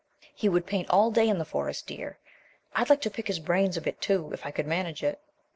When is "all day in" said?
0.89-1.37